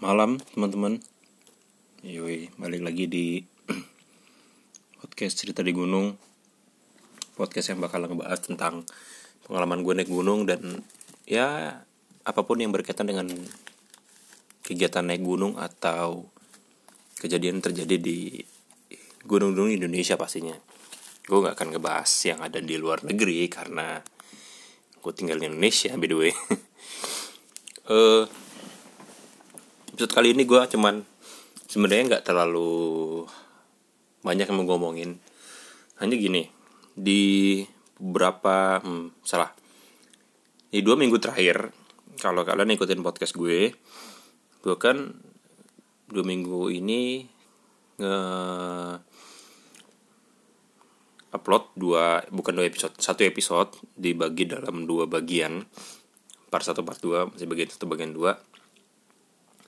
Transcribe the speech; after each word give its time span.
malam 0.00 0.40
teman-teman. 0.56 0.96
Yoi, 2.00 2.48
balik 2.56 2.80
lagi 2.80 3.04
di 3.04 3.44
podcast 5.04 5.44
cerita 5.44 5.60
di 5.60 5.76
gunung. 5.76 6.16
Podcast 7.36 7.68
yang 7.68 7.84
bakal 7.84 8.08
ngebahas 8.08 8.40
tentang 8.40 8.80
pengalaman 9.44 9.84
gue 9.84 9.92
naik 9.92 10.08
gunung 10.08 10.48
Dan 10.48 10.80
ya 11.28 11.68
apa 12.24 12.40
pun 12.48 12.64
yang 12.64 12.72
berkaitan 12.72 13.12
dengan 13.12 13.28
kegiatan 14.64 15.04
naik 15.04 15.20
gunung 15.20 15.60
Atau 15.60 16.32
kejadian 17.20 17.60
terjadi 17.60 18.00
di 18.00 18.40
gunung-gunung 19.28 19.68
Indonesia 19.68 20.16
pastinya. 20.16 20.56
Gue 21.28 21.44
gak 21.44 21.60
akan 21.60 21.76
ngebahas 21.76 22.08
yang 22.24 22.40
ada 22.40 22.56
di 22.56 22.80
luar 22.80 23.04
negeri 23.04 23.52
karena 23.52 24.00
gue 24.96 25.12
tinggal 25.12 25.36
di 25.36 25.44
Indonesia 25.44 25.92
by 25.92 26.08
the 26.08 26.16
way. 26.16 26.32
Uh, 27.84 28.24
episode 30.00 30.16
kali 30.16 30.32
ini 30.32 30.48
gue 30.48 30.56
cuman 30.56 31.04
sebenarnya 31.68 32.16
nggak 32.16 32.24
terlalu 32.24 33.20
banyak 34.24 34.48
yang 34.48 34.56
mau 34.56 34.72
ngomongin 34.72 35.20
hanya 36.00 36.16
gini 36.16 36.48
di 36.96 37.60
beberapa 38.00 38.80
hmm, 38.80 39.20
salah. 39.20 39.52
Di 40.72 40.80
dua 40.80 40.96
minggu 40.96 41.20
terakhir 41.20 41.68
kalau 42.16 42.48
kalian 42.48 42.72
ikutin 42.72 43.04
podcast 43.04 43.36
gue 43.36 43.76
gue 44.64 44.76
kan 44.80 45.12
dua 46.08 46.24
minggu 46.24 46.72
ini 46.72 47.28
nge 48.00 48.16
upload 51.28 51.76
dua 51.76 52.24
bukan 52.32 52.56
dua 52.56 52.72
episode 52.72 52.96
satu 52.96 53.20
episode 53.28 53.76
dibagi 54.00 54.48
dalam 54.48 54.88
dua 54.88 55.04
bagian. 55.04 55.60
Part 56.48 56.64
satu 56.64 56.88
part 56.88 57.04
dua 57.04 57.28
masih 57.28 57.44
bagian 57.44 57.68
satu 57.68 57.84
bagian 57.84 58.16
dua 58.16 58.40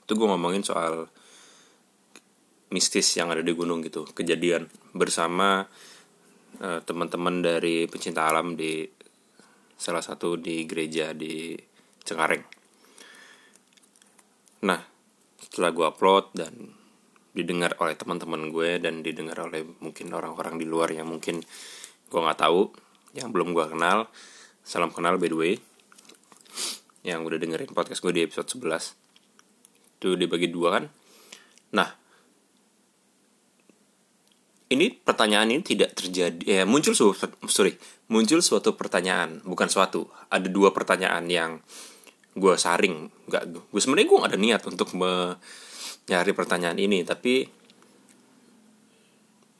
itu 0.03 0.11
gue 0.19 0.27
ngomongin 0.27 0.63
soal 0.63 1.07
mistis 2.73 3.07
yang 3.15 3.31
ada 3.31 3.39
di 3.39 3.53
gunung 3.55 3.79
gitu. 3.85 4.03
Kejadian 4.11 4.67
bersama 4.91 5.63
uh, 6.59 6.79
teman-teman 6.83 7.39
dari 7.39 7.87
pencinta 7.87 8.27
alam 8.27 8.59
di 8.59 8.83
salah 9.77 10.03
satu 10.03 10.35
di 10.35 10.67
gereja 10.67 11.15
di 11.15 11.55
Cengkareng. 12.03 12.43
Nah 14.67 14.81
setelah 15.39 15.71
gue 15.71 15.85
upload 15.85 16.25
dan 16.33 16.53
didengar 17.33 17.73
oleh 17.81 17.97
teman-teman 17.97 18.53
gue 18.53 18.77
dan 18.77 19.01
didengar 19.01 19.37
oleh 19.41 19.65
mungkin 19.81 20.13
orang-orang 20.13 20.61
di 20.61 20.65
luar 20.69 20.93
yang 20.93 21.09
mungkin 21.09 21.41
gue 22.09 22.19
nggak 22.21 22.39
tahu 22.41 22.69
yang 23.17 23.33
belum 23.33 23.57
gue 23.57 23.65
kenal 23.73 24.05
salam 24.61 24.93
kenal 24.93 25.17
by 25.17 25.29
the 25.29 25.37
way 25.37 25.53
yang 27.01 27.25
udah 27.25 27.41
dengerin 27.41 27.73
podcast 27.73 28.05
gue 28.05 28.13
di 28.13 28.21
episode 28.21 28.47
11 28.47 29.02
itu 30.03 30.19
dibagi 30.19 30.51
dua 30.51 30.75
kan? 30.75 30.83
Nah 31.71 31.87
ini 34.75 34.91
pertanyaan 34.91 35.55
ini 35.55 35.63
tidak 35.63 35.95
terjadi 35.95 36.43
ya 36.43 36.63
muncul 36.67 36.91
su 36.91 37.15
sorry 37.47 37.77
muncul 38.11 38.43
suatu 38.43 38.75
pertanyaan 38.75 39.39
bukan 39.47 39.71
suatu. 39.71 40.11
Ada 40.27 40.51
dua 40.51 40.75
pertanyaan 40.75 41.23
yang 41.31 41.63
gue 42.35 42.53
saring 42.59 43.07
nggak 43.31 43.43
gue 43.71 43.79
sebenarnya 43.79 44.07
gue 44.09 44.17
gak 44.19 44.31
ada 44.33 44.39
niat 44.41 44.61
untuk 44.67 44.89
mencari 44.97 46.31
pertanyaan 46.35 46.81
ini 46.81 47.05
tapi 47.05 47.45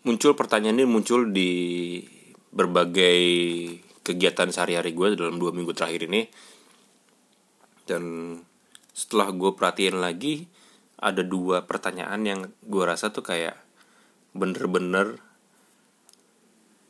muncul 0.04 0.36
pertanyaan 0.36 0.84
ini 0.84 0.88
muncul 0.90 1.32
di 1.32 1.52
berbagai 2.54 3.22
kegiatan 4.04 4.52
sehari-hari 4.52 4.92
gue 4.92 5.16
dalam 5.16 5.40
dua 5.40 5.56
minggu 5.56 5.72
terakhir 5.74 6.12
ini. 6.12 6.28
Dan 7.84 8.04
setelah 8.94 9.34
gue 9.34 9.52
perhatiin 9.58 9.98
lagi 9.98 10.46
ada 11.02 11.26
dua 11.26 11.66
pertanyaan 11.66 12.22
yang 12.24 12.40
gue 12.64 12.84
rasa 12.86 13.10
tuh 13.10 13.26
kayak 13.26 13.58
bener-bener 14.32 15.18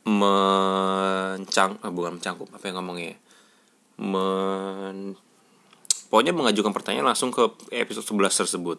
mencang 0.04 1.80
eh, 1.80 1.92
bukan 1.92 2.20
mencangkup 2.20 2.52
apa 2.52 2.64
yang 2.68 2.76
ngomongnya 2.80 3.16
ya? 3.16 3.18
men 4.04 5.16
pokoknya 6.12 6.36
mengajukan 6.36 6.76
pertanyaan 6.76 7.08
langsung 7.08 7.32
ke 7.32 7.48
episode 7.72 8.04
11 8.04 8.40
tersebut 8.46 8.78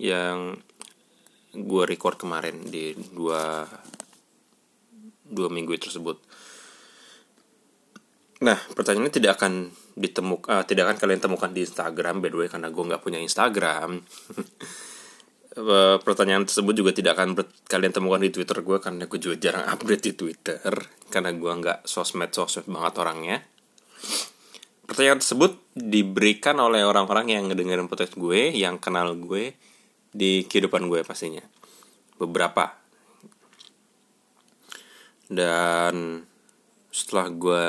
yang 0.00 0.56
gue 1.52 1.82
record 1.84 2.16
kemarin 2.16 2.56
di 2.72 2.96
dua 3.12 3.68
dua 5.30 5.48
minggu 5.50 5.76
tersebut 5.78 6.18
Nah, 8.40 8.56
pertanyaannya 8.56 9.12
tidak 9.12 9.36
akan 9.36 9.68
ditemuk, 10.00 10.48
uh, 10.48 10.64
tidak 10.64 10.88
akan 10.88 10.96
kalian 10.96 11.20
temukan 11.20 11.50
di 11.52 11.60
Instagram, 11.60 12.24
by 12.24 12.28
the 12.32 12.38
way, 12.40 12.48
karena 12.48 12.72
gue 12.72 12.84
nggak 12.88 13.02
punya 13.04 13.20
Instagram. 13.20 14.00
Eh, 15.50 15.96
pertanyaan 16.06 16.46
tersebut 16.46 16.78
juga 16.78 16.94
tidak 16.94 17.18
akan 17.18 17.34
kalian 17.66 17.90
temukan 17.90 18.22
di 18.22 18.30
Twitter 18.30 18.62
gue 18.62 18.78
karena 18.78 19.10
gue 19.10 19.18
juga 19.18 19.34
jarang 19.34 19.66
update 19.66 20.04
di 20.06 20.12
Twitter 20.14 20.70
karena 21.10 21.34
gue 21.34 21.50
nggak 21.50 21.90
sosmed 21.90 22.30
sosmed 22.30 22.70
banget 22.70 22.94
orangnya. 23.02 23.36
Pertanyaan 24.86 25.18
tersebut 25.18 25.58
diberikan 25.74 26.54
oleh 26.62 26.86
orang-orang 26.86 27.34
yang 27.34 27.50
ngedengerin 27.50 27.90
podcast 27.90 28.14
gue, 28.14 28.54
yang 28.54 28.78
kenal 28.78 29.10
gue 29.18 29.58
di 30.14 30.46
kehidupan 30.46 30.86
gue 30.86 31.02
pastinya. 31.02 31.42
Beberapa. 32.14 32.78
Dan 35.26 36.22
setelah 36.94 37.26
gue 37.26 37.66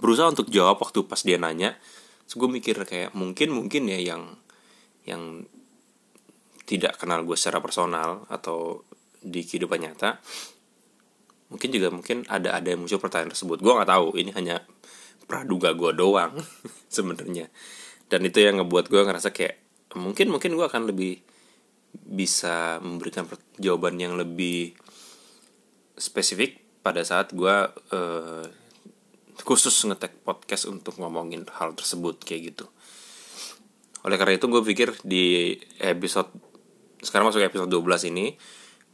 berusaha 0.00 0.28
untuk 0.28 0.48
jawab 0.52 0.80
waktu 0.80 1.04
pas 1.08 1.20
dia 1.22 1.40
nanya. 1.40 1.76
So, 2.26 2.42
gue 2.42 2.50
mikir 2.50 2.76
kayak 2.82 3.14
mungkin 3.14 3.54
mungkin 3.54 3.86
ya 3.86 3.98
yang 4.02 4.34
yang 5.06 5.46
tidak 6.66 6.98
kenal 6.98 7.22
gue 7.22 7.38
secara 7.38 7.62
personal 7.62 8.26
atau 8.26 8.82
di 9.22 9.46
kehidupan 9.46 9.86
nyata 9.86 10.18
mungkin 11.46 11.70
juga 11.70 11.88
mungkin 11.94 12.26
ada 12.26 12.58
ada 12.58 12.74
yang 12.74 12.82
muncul 12.82 12.98
pertanyaan 12.98 13.32
tersebut. 13.32 13.62
Gue 13.62 13.72
nggak 13.74 13.90
tahu 13.90 14.18
ini 14.18 14.34
hanya 14.34 14.66
praduga 15.26 15.74
gue 15.74 15.94
doang 15.94 16.34
sebenarnya. 16.96 17.50
Dan 18.06 18.26
itu 18.26 18.38
yang 18.42 18.62
ngebuat 18.62 18.90
gue 18.90 19.02
ngerasa 19.02 19.30
kayak 19.30 19.62
mungkin 19.94 20.30
mungkin 20.30 20.54
gue 20.54 20.66
akan 20.66 20.90
lebih 20.90 21.22
bisa 21.96 22.82
memberikan 22.82 23.24
jawaban 23.56 23.96
yang 23.96 24.18
lebih 24.18 24.76
spesifik 25.96 26.60
pada 26.84 27.02
saat 27.02 27.32
gue 27.32 27.56
uh, 27.94 28.44
khusus 29.44 29.74
ngetek 29.84 30.24
podcast 30.24 30.70
untuk 30.70 30.96
ngomongin 30.96 31.44
hal 31.60 31.76
tersebut 31.76 32.22
kayak 32.24 32.54
gitu. 32.54 32.66
Oleh 34.06 34.16
karena 34.16 34.38
itu 34.38 34.46
gue 34.46 34.62
pikir 34.62 34.94
di 35.02 35.56
episode 35.82 36.30
sekarang 37.02 37.28
masuk 37.28 37.44
episode 37.44 37.68
12 37.68 38.10
ini 38.14 38.38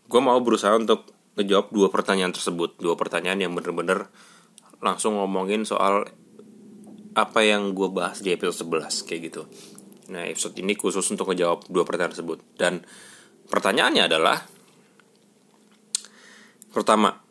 gue 0.08 0.20
mau 0.20 0.37
berusaha 0.43 0.75
untuk 0.75 1.08
ngejawab 1.38 1.72
dua 1.72 1.88
pertanyaan 1.88 2.34
tersebut. 2.34 2.76
Dua 2.81 2.99
pertanyaan 2.99 3.40
yang 3.40 3.52
bener-bener 3.55 4.11
langsung 4.82 5.17
ngomongin 5.17 5.62
soal 5.62 6.11
apa 7.12 7.40
yang 7.44 7.76
gue 7.76 7.88
bahas 7.93 8.25
di 8.25 8.34
episode 8.34 8.67
11 8.67 9.06
kayak 9.06 9.20
gitu. 9.31 9.43
Nah 10.11 10.26
episode 10.26 10.58
ini 10.58 10.75
khusus 10.75 11.06
untuk 11.12 11.31
ngejawab 11.31 11.70
dua 11.70 11.87
pertanyaan 11.87 12.12
tersebut. 12.19 12.38
Dan 12.58 12.82
pertanyaannya 13.49 14.02
adalah 14.11 14.38
pertama 16.72 17.21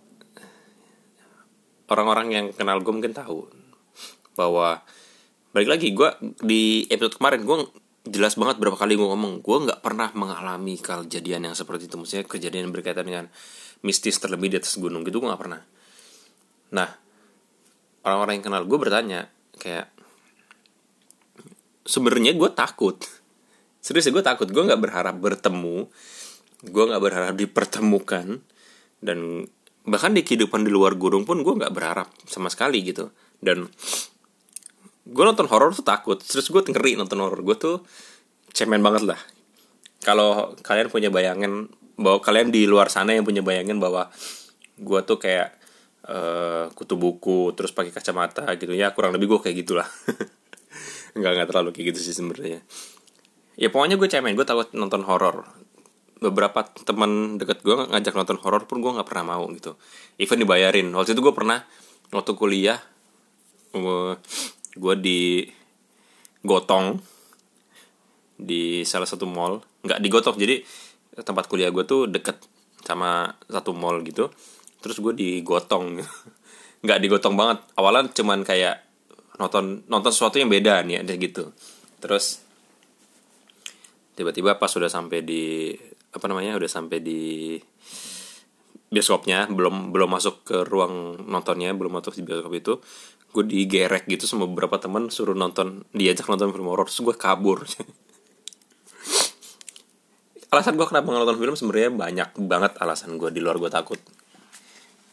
orang-orang 1.92 2.28
yang 2.32 2.46
kenal 2.56 2.80
gue 2.80 2.94
mungkin 2.96 3.12
tahu 3.12 3.52
bahwa 4.40 4.80
balik 5.52 5.76
lagi 5.76 5.92
gue 5.92 6.10
di 6.40 6.88
episode 6.88 7.20
kemarin 7.20 7.44
gue 7.44 7.68
jelas 8.08 8.40
banget 8.40 8.58
berapa 8.58 8.80
kali 8.80 8.96
gue 8.96 9.04
ngomong 9.04 9.44
gue 9.44 9.58
nggak 9.68 9.84
pernah 9.84 10.10
mengalami 10.16 10.80
kejadian 10.80 11.52
yang 11.52 11.56
seperti 11.56 11.92
itu. 11.92 12.00
Maksudnya 12.00 12.26
kejadian 12.26 12.72
yang 12.72 12.74
berkaitan 12.74 13.04
dengan 13.04 13.26
mistis 13.84 14.16
terlebih 14.24 14.48
di 14.48 14.58
atas 14.64 14.80
gunung 14.80 15.04
gitu 15.04 15.20
gue 15.20 15.28
nggak 15.28 15.42
pernah. 15.42 15.62
Nah 16.72 16.90
orang-orang 18.08 18.40
yang 18.40 18.46
kenal 18.48 18.64
gue 18.64 18.80
bertanya 18.80 19.28
kayak 19.60 19.92
sebenarnya 21.84 22.34
gue 22.40 22.50
takut. 22.56 22.98
Serius 23.84 24.08
gue 24.08 24.24
takut. 24.24 24.48
Gue 24.48 24.64
nggak 24.64 24.80
berharap 24.80 25.20
bertemu 25.20 25.92
gue 26.62 26.84
nggak 26.86 27.02
berharap 27.02 27.34
dipertemukan 27.34 28.38
dan 29.02 29.50
bahkan 29.86 30.14
di 30.14 30.22
kehidupan 30.22 30.62
di 30.62 30.72
luar 30.72 30.94
gunung 30.94 31.26
pun 31.26 31.42
gue 31.42 31.54
nggak 31.58 31.74
berharap 31.74 32.10
sama 32.30 32.54
sekali 32.54 32.86
gitu. 32.86 33.10
Dan 33.42 33.66
gue 35.06 35.24
nonton 35.26 35.50
horor 35.50 35.74
tuh 35.74 35.86
takut. 35.86 36.22
Terus 36.22 36.48
gue 36.50 36.62
ngeri 36.62 36.98
nonton 36.98 37.18
horor. 37.18 37.42
Gue 37.42 37.58
tuh 37.58 37.76
cemen 38.54 38.82
banget 38.86 39.10
lah. 39.10 39.20
Kalau 40.02 40.54
kalian 40.62 40.90
punya 40.90 41.10
bayangan 41.10 41.70
bahwa 41.98 42.22
kalian 42.22 42.50
di 42.50 42.66
luar 42.66 42.90
sana 42.90 43.14
yang 43.14 43.26
punya 43.26 43.46
bayangan 43.46 43.78
bahwa 43.78 44.10
gue 44.82 45.00
tuh 45.06 45.18
kayak 45.22 45.54
uh, 46.10 46.70
kutu 46.74 46.98
buku 46.98 47.54
terus 47.58 47.74
pakai 47.74 47.94
kacamata 47.94 48.46
gitu. 48.58 48.74
Ya 48.74 48.94
kurang 48.94 49.14
lebih 49.18 49.38
gue 49.38 49.50
kayak 49.50 49.58
gitulah. 49.66 49.90
Nggak 51.18 51.32
nggak 51.36 51.48
terlalu 51.52 51.70
kayak 51.76 51.92
gitu 51.92 52.00
sih 52.08 52.16
sebenarnya. 52.16 52.64
Ya 53.60 53.68
pokoknya 53.68 54.00
gue 54.00 54.08
cemen. 54.08 54.32
Gue 54.32 54.48
takut 54.48 54.72
nonton 54.72 55.04
horor 55.04 55.44
beberapa 56.22 56.62
teman 56.86 57.42
deket 57.42 57.66
gue 57.66 57.74
ngajak 57.74 58.14
nonton 58.14 58.38
horor 58.46 58.70
pun 58.70 58.78
gue 58.78 58.94
nggak 58.94 59.10
pernah 59.10 59.36
mau 59.36 59.50
gitu. 59.58 59.74
Even 60.22 60.38
dibayarin. 60.38 60.94
Waktu 60.94 61.18
itu 61.18 61.22
gue 61.26 61.34
pernah 61.34 61.66
waktu 62.14 62.32
kuliah 62.38 62.78
gue 64.78 64.96
di 65.02 65.50
gotong 66.46 67.02
di 68.38 68.86
salah 68.86 69.10
satu 69.10 69.26
mall. 69.26 69.66
Nggak 69.82 69.98
digotong 69.98 70.38
jadi 70.38 70.62
tempat 71.26 71.50
kuliah 71.50 71.74
gue 71.74 71.84
tuh 71.90 72.06
deket 72.06 72.38
sama 72.86 73.34
satu 73.50 73.74
mall 73.74 74.06
gitu. 74.06 74.30
Terus 74.78 75.02
gue 75.02 75.18
digotong 75.18 76.06
nggak 76.86 77.00
digotong 77.02 77.34
banget. 77.34 77.66
Awalan 77.82 78.14
cuman 78.14 78.46
kayak 78.46 78.86
nonton 79.42 79.82
nonton 79.90 80.14
sesuatu 80.14 80.38
yang 80.38 80.54
beda 80.54 80.86
nih 80.86 81.02
ada 81.02 81.18
gitu. 81.18 81.50
Terus 81.98 82.46
tiba-tiba 84.14 84.62
pas 84.62 84.70
sudah 84.70 84.86
sampai 84.86 85.26
di 85.26 85.74
apa 86.12 86.26
namanya 86.28 86.60
udah 86.60 86.70
sampai 86.70 87.00
di 87.00 87.56
bioskopnya 88.92 89.48
belum 89.48 89.96
belum 89.96 90.10
masuk 90.12 90.44
ke 90.44 90.58
ruang 90.68 91.24
nontonnya 91.24 91.72
belum 91.72 91.96
masuk 91.96 92.20
di 92.20 92.24
bioskop 92.28 92.52
itu 92.52 92.74
gue 93.32 93.44
digerek 93.48 94.12
gitu 94.12 94.28
sama 94.28 94.44
beberapa 94.44 94.76
teman 94.76 95.08
suruh 95.08 95.32
nonton 95.32 95.88
diajak 95.96 96.28
nonton 96.28 96.52
film 96.52 96.68
horor 96.68 96.84
terus 96.84 97.00
gue 97.00 97.16
kabur. 97.16 97.64
Alasan 100.52 100.76
gue 100.76 100.84
kenapa 100.84 101.08
nonton 101.16 101.40
film 101.40 101.56
sebenarnya 101.56 101.96
banyak 101.96 102.30
banget 102.44 102.76
alasan 102.84 103.16
gue 103.16 103.32
di 103.32 103.40
luar 103.40 103.56
gue 103.56 103.72
takut. 103.72 103.96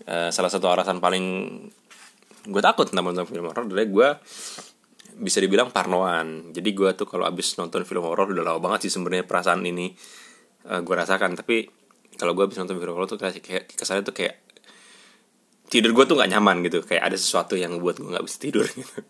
Uh, 0.03 0.35
salah 0.35 0.51
satu 0.51 0.67
alasan 0.67 0.99
paling 0.99 1.47
gue 2.43 2.59
takut 2.59 2.91
nonton 2.91 3.23
film 3.23 3.47
horor 3.47 3.71
adalah 3.71 3.87
gue 3.87 4.09
bisa 5.23 5.39
dibilang 5.39 5.71
parnoan. 5.71 6.51
Jadi 6.51 6.75
gue 6.75 6.91
tuh 6.99 7.07
kalau 7.07 7.23
abis 7.23 7.55
nonton 7.55 7.87
film 7.87 8.03
horor 8.03 8.35
udah 8.35 8.51
lama 8.51 8.59
banget 8.59 8.91
sih 8.91 8.99
sebenarnya 8.99 9.31
perasaan 9.31 9.63
ini 9.63 9.95
uh, 10.67 10.81
gue 10.83 10.95
rasakan 10.95 11.39
tapi 11.39 11.71
kalau 12.19 12.35
gue 12.35 12.51
abis 12.51 12.59
nonton 12.59 12.83
horor 12.83 13.07
tuh 13.07 13.21
kayak 13.21 13.71
kesannya 13.79 14.03
tuh 14.03 14.17
kayak 14.17 14.43
tidur 15.71 15.93
gue 15.95 16.05
tuh 16.09 16.17
nggak 16.19 16.31
nyaman 16.35 16.67
gitu. 16.67 16.83
Kayak 16.83 17.15
ada 17.15 17.17
sesuatu 17.17 17.55
yang 17.55 17.79
buat 17.79 18.01
gue 18.03 18.11
nggak 18.11 18.27
bisa 18.27 18.39
tidur 18.43 18.67
gitu. 18.79 19.01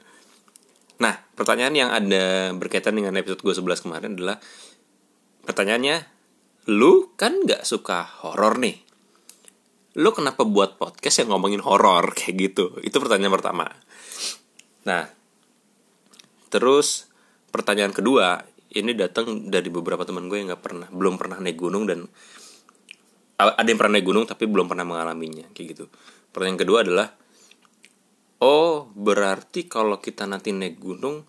Nah 1.00 1.14
pertanyaan 1.32 1.74
yang 1.74 1.90
ada 1.94 2.52
berkaitan 2.52 2.98
dengan 2.98 3.16
episode 3.16 3.40
gue 3.40 3.54
11 3.54 3.84
kemarin 3.86 4.10
adalah 4.18 4.36
pertanyaannya 5.46 5.96
lu 6.68 7.16
kan 7.16 7.32
nggak 7.46 7.64
suka 7.64 8.04
horor 8.26 8.60
nih. 8.60 8.76
Lu 9.98 10.12
kenapa 10.12 10.44
buat 10.44 10.76
podcast 10.76 11.24
yang 11.24 11.32
ngomongin 11.32 11.64
horor 11.64 12.12
kayak 12.18 12.34
gitu? 12.36 12.76
Itu 12.84 13.00
pertanyaan 13.00 13.32
pertama. 13.32 13.64
Nah 14.84 15.08
terus 16.52 17.08
pertanyaan 17.48 17.96
kedua 17.96 18.44
ini 18.76 18.92
datang 18.92 19.48
dari 19.48 19.72
beberapa 19.72 20.04
teman 20.04 20.28
gue 20.28 20.40
yang 20.40 20.52
nggak 20.52 20.64
pernah 20.64 20.88
belum 20.92 21.16
pernah 21.16 21.40
naik 21.40 21.56
gunung 21.56 21.88
dan 21.88 22.04
ada 23.38 23.68
yang 23.68 23.78
pernah 23.78 23.96
naik 23.96 24.06
gunung 24.08 24.26
tapi 24.26 24.50
belum 24.50 24.66
pernah 24.66 24.82
mengalaminya 24.82 25.46
kayak 25.54 25.66
gitu 25.78 25.86
Pertanyaan 26.28 26.60
kedua 26.60 26.78
adalah, 26.84 27.08
oh 28.44 28.86
berarti 28.92 29.64
kalau 29.64 29.98
kita 29.98 30.28
nanti 30.28 30.52
naik 30.52 30.76
gunung, 30.76 31.24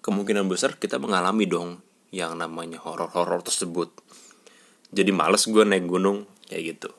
kemungkinan 0.00 0.48
besar 0.48 0.80
kita 0.80 0.96
mengalami 0.96 1.44
dong 1.44 1.84
yang 2.08 2.34
namanya 2.34 2.80
horor-horor 2.80 3.44
tersebut. 3.44 3.92
Jadi 4.94 5.10
males 5.12 5.44
gue 5.44 5.64
naik 5.66 5.84
gunung 5.84 6.24
kayak 6.48 6.76
gitu. 6.76 6.90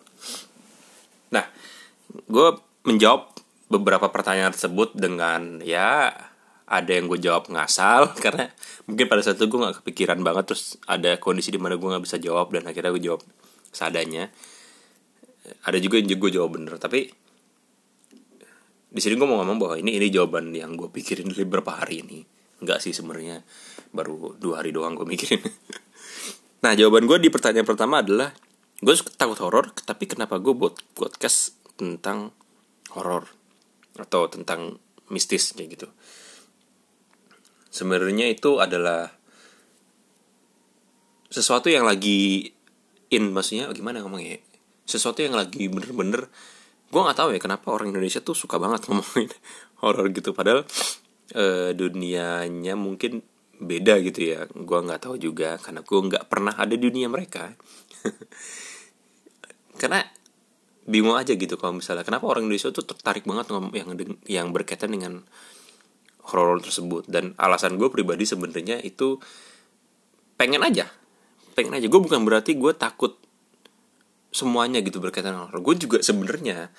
Nah, 1.33 1.49
gue 2.29 2.47
menjawab 2.85 3.33
beberapa 3.67 4.13
pertanyaan 4.13 4.53
tersebut 4.53 4.93
dengan 4.93 5.59
ya 5.65 6.13
ada 6.65 6.91
yang 6.97 7.05
gue 7.05 7.21
jawab 7.21 7.49
ngasal 7.49 8.13
karena 8.23 8.49
mungkin 8.89 9.05
pada 9.05 9.21
saat 9.21 9.37
itu 9.37 9.45
gue 9.49 9.59
nggak 9.61 9.85
kepikiran 9.85 10.19
banget 10.25 10.53
terus 10.53 10.81
ada 10.89 11.17
kondisi 11.21 11.53
di 11.53 11.61
mana 11.61 11.77
gue 11.77 11.85
nggak 11.85 12.03
bisa 12.05 12.17
jawab 12.17 12.49
dan 12.53 12.65
akhirnya 12.65 12.91
gue 12.93 13.03
jawab 13.13 13.21
seadanya. 13.69 14.33
Ada 15.69 15.77
juga 15.77 16.01
yang 16.01 16.09
gue 16.09 16.31
jawab 16.33 16.57
bener 16.57 16.81
tapi 16.81 17.05
di 18.95 19.01
sini 19.03 19.19
gue 19.19 19.27
mau 19.27 19.43
ngomong 19.43 19.57
bahwa 19.61 19.75
ini 19.77 19.99
ini 19.99 20.07
jawaban 20.09 20.55
yang 20.55 20.73
gue 20.73 20.89
pikirin 20.89 21.29
dari 21.29 21.45
beberapa 21.49 21.77
hari 21.77 22.01
ini. 22.01 22.19
Enggak 22.63 22.81
sih 22.81 22.95
sebenarnya 22.95 23.45
baru 23.93 24.33
dua 24.41 24.63
hari 24.65 24.73
doang 24.73 24.97
gue 24.97 25.07
mikirin. 25.07 25.41
Nah 26.55 26.73
jawaban 26.73 27.05
gue 27.05 27.21
di 27.21 27.29
pertanyaan 27.29 27.61
pertama 27.61 28.01
adalah 28.01 28.33
gue 28.81 28.95
takut 29.21 29.37
horor 29.37 29.69
tapi 29.85 30.09
kenapa 30.09 30.41
gue 30.41 30.49
buat 30.49 30.73
podcast 30.97 31.53
tentang 31.77 32.33
horor? 32.97 33.29
Atau 34.01 34.25
tentang 34.33 34.81
mistis 35.13 35.53
kayak 35.53 35.77
gitu 35.77 35.87
sebenarnya 37.75 38.31
itu 38.31 38.63
adalah 38.63 39.11
sesuatu 41.27 41.67
yang 41.67 41.83
lagi 41.83 42.47
in 43.11 43.35
maksudnya 43.35 43.67
gimana 43.75 43.99
ngomongnya 43.99 44.39
sesuatu 44.87 45.19
yang 45.19 45.35
lagi 45.35 45.67
bener-bener 45.67 46.31
gue 46.95 47.01
nggak 47.03 47.17
tahu 47.19 47.35
ya 47.35 47.39
kenapa 47.43 47.75
orang 47.75 47.91
Indonesia 47.91 48.23
tuh 48.23 48.37
suka 48.37 48.55
banget 48.55 48.85
ngomongin 48.87 49.27
horor 49.83 50.07
gitu. 50.13 50.31
Padahal 50.31 50.63
e, 51.33 51.75
dunianya 51.75 52.73
mungkin 52.79 53.19
beda 53.59 53.99
gitu 53.99 54.19
ya. 54.31 54.47
Gue 54.47 54.79
nggak 54.79 55.09
tahu 55.09 55.15
juga 55.19 55.59
karena 55.59 55.83
gue 55.83 55.99
nggak 55.99 56.25
pernah 56.31 56.53
ada 56.55 56.71
di 56.71 56.81
dunia 56.81 57.11
mereka. 57.11 57.51
Karena 59.75 59.99
bingung 60.87 61.19
aja 61.19 61.35
gitu 61.35 61.59
kalau 61.59 61.83
misalnya 61.83 62.07
kenapa 62.07 62.29
orang 62.31 62.47
Indonesia 62.47 62.71
tuh 62.71 62.87
tertarik 62.87 63.27
banget 63.27 63.51
ngomong 63.51 63.75
yang 63.75 63.89
yang 64.23 64.47
berkaitan 64.55 64.93
dengan 64.95 65.25
horor 66.31 66.61
tersebut. 66.61 67.05
Dan 67.05 67.37
alasan 67.37 67.77
gue 67.77 67.89
pribadi 67.93 68.25
sebenarnya 68.25 68.81
itu 68.81 69.17
pengen 70.35 70.65
aja. 70.65 70.89
Pengen 71.53 71.77
aja. 71.77 71.87
Gue 71.87 72.01
bukan 72.01 72.25
berarti 72.25 72.57
gue 72.57 72.73
takut 72.75 73.17
semuanya 74.33 74.83
gitu 74.83 74.99
berkaitan 74.99 75.37
horor. 75.37 75.61
Gue 75.63 75.75
juga 75.79 76.03
sebenarnya 76.03 76.69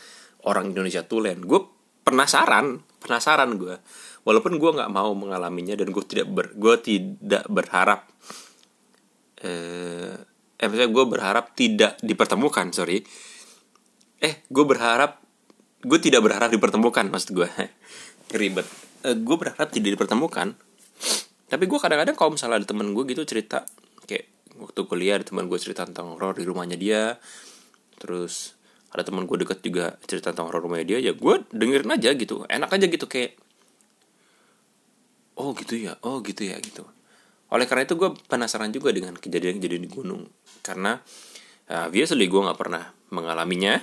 orang 0.44 0.74
Indonesia 0.74 1.06
tulen. 1.06 1.42
Gue 1.42 1.76
penasaran 2.06 2.86
penasaran 3.02 3.58
gue 3.58 3.82
walaupun 4.22 4.62
gue 4.62 4.70
nggak 4.78 4.94
mau 4.94 5.10
mengalaminya 5.18 5.74
dan 5.74 5.90
gue 5.90 6.04
tidak 6.06 6.30
ber 6.30 6.54
gue 6.54 6.74
tidak 6.78 7.42
berharap 7.50 8.06
eh 9.42 10.14
eh 10.56 10.66
misalnya 10.70 10.94
gue 10.94 11.04
berharap 11.10 11.52
tidak 11.58 11.98
dipertemukan 12.00 12.70
sorry. 12.70 13.02
Eh 14.22 14.46
gue 14.46 14.64
berharap 14.64 15.18
gue 15.82 15.98
tidak 15.98 16.22
berharap 16.22 16.48
dipertemukan 16.48 17.10
maksud 17.10 17.30
gue 17.34 17.48
ribet 18.38 18.85
eh, 19.04 19.16
gue 19.16 19.36
berharap 19.36 19.68
tidak 19.68 19.98
dipertemukan. 19.98 20.56
Tapi 21.46 21.64
gue 21.70 21.78
kadang-kadang 21.78 22.16
kalau 22.18 22.34
misalnya 22.34 22.62
ada 22.62 22.66
temen 22.66 22.90
gue 22.90 23.04
gitu 23.06 23.22
cerita 23.22 23.62
kayak 24.06 24.26
waktu 24.58 24.80
kuliah 24.88 25.20
ada 25.20 25.26
teman 25.26 25.46
gue 25.46 25.58
cerita 25.60 25.86
tentang 25.86 26.16
horor 26.16 26.34
di 26.34 26.44
rumahnya 26.46 26.74
dia. 26.74 27.18
Terus 28.00 28.56
ada 28.90 29.04
teman 29.06 29.28
gue 29.28 29.36
deket 29.44 29.60
juga 29.62 29.94
cerita 30.08 30.32
tentang 30.32 30.50
horor 30.50 30.64
rumahnya 30.64 30.96
dia 30.96 30.98
ya 31.10 31.12
gue 31.14 31.34
dengerin 31.52 31.92
aja 31.94 32.10
gitu. 32.16 32.42
Enak 32.48 32.70
aja 32.72 32.86
gitu 32.88 33.06
kayak 33.06 33.38
oh 35.36 35.52
gitu 35.52 35.74
ya 35.76 35.94
oh 36.02 36.24
gitu 36.24 36.48
ya 36.48 36.56
gitu. 36.58 36.82
Oleh 37.54 37.70
karena 37.70 37.86
itu 37.86 37.94
gue 37.94 38.10
penasaran 38.26 38.74
juga 38.74 38.90
dengan 38.90 39.14
kejadian-kejadian 39.14 39.82
di 39.86 39.90
gunung. 39.90 40.26
Karena 40.66 40.98
uh, 41.70 41.88
biasanya 41.92 42.26
gue 42.26 42.40
nggak 42.42 42.58
pernah 42.58 42.90
mengalaminya. 43.14 43.78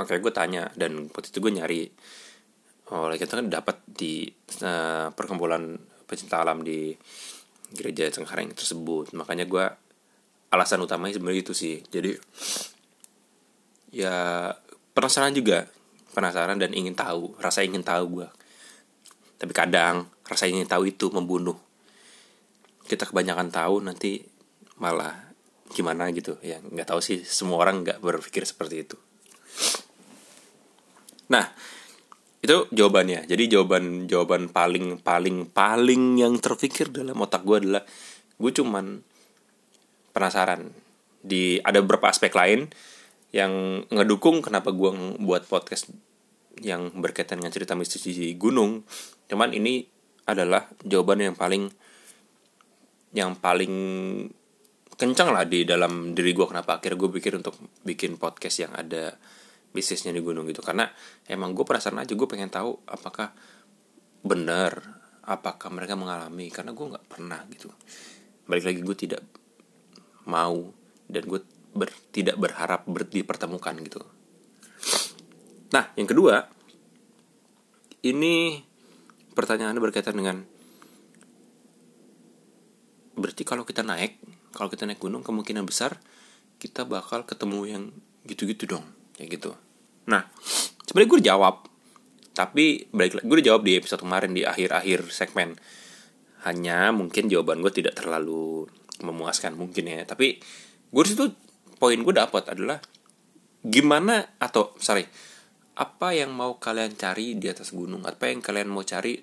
Makanya 0.00 0.20
gue 0.24 0.32
tanya 0.32 0.62
dan 0.72 1.12
waktu 1.12 1.28
itu 1.28 1.38
gue 1.44 1.52
nyari 1.52 1.80
oleh 2.92 3.16
kita 3.16 3.40
kan 3.40 3.48
dapat 3.48 3.80
di 3.88 4.28
uh, 4.60 5.08
perkumpulan 5.16 5.80
pecinta 6.04 6.44
alam 6.44 6.60
di 6.60 6.92
gereja 7.72 8.12
Cengkareng 8.12 8.52
tersebut. 8.52 9.16
Makanya 9.16 9.48
gue 9.48 9.64
alasan 10.52 10.84
utamanya 10.84 11.16
sebenarnya 11.16 11.40
itu 11.40 11.54
sih. 11.56 11.80
Jadi 11.88 12.12
ya 13.96 14.52
penasaran 14.92 15.32
juga. 15.32 15.64
Penasaran 16.12 16.60
dan 16.60 16.76
ingin 16.76 16.92
tahu. 16.92 17.32
Rasa 17.40 17.64
ingin 17.64 17.80
tahu 17.80 18.20
gue 18.20 18.28
tapi 19.42 19.58
kadang 19.58 20.06
rasa 20.22 20.46
ingin 20.46 20.70
tahu 20.70 20.86
itu 20.86 21.10
membunuh. 21.10 21.58
Kita 22.86 23.10
kebanyakan 23.10 23.50
tahu 23.50 23.82
nanti 23.82 24.22
malah 24.78 25.34
gimana 25.74 26.14
gitu. 26.14 26.38
Ya 26.46 26.62
nggak 26.62 26.94
tahu 26.94 27.02
sih. 27.02 27.26
Semua 27.26 27.58
orang 27.58 27.82
nggak 27.82 27.98
berpikir 27.98 28.46
seperti 28.46 28.86
itu. 28.86 28.94
Nah 31.26 31.50
itu 32.42 32.66
jawabannya. 32.74 33.30
Jadi 33.30 33.44
jawaban 33.46 34.10
jawaban 34.10 34.50
paling 34.50 34.98
paling 34.98 35.46
paling 35.54 36.18
yang 36.18 36.34
terpikir 36.42 36.90
dalam 36.90 37.14
otak 37.22 37.46
gue 37.46 37.56
adalah 37.62 37.82
gue 38.36 38.50
cuman 38.50 38.98
penasaran 40.10 40.74
di 41.22 41.62
ada 41.62 41.78
beberapa 41.78 42.10
aspek 42.10 42.34
lain 42.34 42.66
yang 43.30 43.86
ngedukung 43.88 44.42
kenapa 44.42 44.74
gue 44.74 44.90
buat 45.22 45.46
podcast 45.46 45.94
yang 46.60 46.92
berkaitan 46.98 47.38
dengan 47.38 47.54
cerita 47.54 47.78
mistis 47.78 48.04
di 48.10 48.34
gunung. 48.34 48.82
Cuman 49.30 49.54
ini 49.54 49.86
adalah 50.26 50.66
jawaban 50.82 51.22
yang 51.22 51.38
paling 51.38 51.70
yang 53.14 53.38
paling 53.38 53.74
kencang 54.98 55.30
lah 55.30 55.46
di 55.46 55.62
dalam 55.62 56.10
diri 56.10 56.34
gue 56.34 56.46
kenapa 56.46 56.82
akhirnya 56.82 56.98
gue 57.06 57.10
pikir 57.22 57.38
untuk 57.38 57.54
bikin 57.86 58.18
podcast 58.18 58.66
yang 58.66 58.72
ada 58.74 59.14
bisnisnya 59.72 60.12
di 60.12 60.20
gunung 60.20 60.46
gitu. 60.46 60.60
Karena 60.60 60.86
emang 61.26 61.56
gue 61.56 61.64
penasaran 61.64 61.98
aja 61.98 62.12
gue 62.12 62.28
pengen 62.28 62.52
tahu 62.52 62.76
apakah 62.86 63.32
benar 64.22 65.02
apakah 65.26 65.70
mereka 65.74 65.98
mengalami 65.98 66.52
karena 66.52 66.70
gue 66.76 66.86
nggak 66.94 67.06
pernah 67.08 67.40
gitu. 67.50 67.72
Balik 68.46 68.64
lagi 68.68 68.80
gue 68.84 68.96
tidak 68.96 69.22
mau 70.28 70.70
dan 71.08 71.22
gue 71.26 71.40
ber, 71.72 71.90
tidak 72.12 72.36
berharap 72.38 72.86
ber, 72.86 73.08
dipertemukan 73.08 73.74
gitu. 73.82 74.00
Nah 75.72 75.88
yang 75.96 76.06
kedua 76.06 76.46
ini 78.02 78.60
pertanyaannya 79.32 79.82
berkaitan 79.82 80.18
dengan 80.18 80.42
berarti 83.16 83.42
kalau 83.46 83.62
kita 83.62 83.86
naik 83.86 84.18
kalau 84.52 84.68
kita 84.68 84.84
naik 84.84 85.00
gunung 85.00 85.22
kemungkinan 85.22 85.64
besar 85.64 85.96
kita 86.58 86.84
bakal 86.84 87.24
ketemu 87.24 87.60
yang 87.68 87.84
gitu-gitu 88.26 88.76
dong 88.76 88.84
kayak 89.16 89.28
gitu. 89.38 89.50
Nah 90.08 90.28
sebenarnya 90.86 91.10
gue 91.10 91.22
jawab. 91.22 91.54
Tapi 92.32 92.88
balik 92.88 93.20
gue 93.20 93.36
udah 93.40 93.48
jawab 93.52 93.62
di 93.64 93.76
episode 93.76 94.00
kemarin 94.00 94.32
di 94.32 94.42
akhir-akhir 94.42 95.12
segmen. 95.12 95.56
Hanya 96.48 96.90
mungkin 96.90 97.28
jawaban 97.28 97.60
gue 97.60 97.72
tidak 97.72 98.00
terlalu 98.00 98.66
memuaskan 99.04 99.52
mungkin 99.52 99.88
ya. 99.88 100.08
Tapi 100.08 100.40
gue 100.92 101.04
situ 101.04 101.28
poin 101.76 101.98
gue 102.00 102.14
dapat 102.14 102.56
adalah 102.56 102.80
gimana 103.62 104.36
atau 104.40 104.74
sorry 104.80 105.06
apa 105.72 106.12
yang 106.12 106.34
mau 106.34 106.56
kalian 106.60 106.96
cari 106.96 107.36
di 107.36 107.46
atas 107.48 107.72
gunung? 107.72 108.04
Apa 108.04 108.32
yang 108.32 108.40
kalian 108.44 108.68
mau 108.68 108.84
cari 108.84 109.20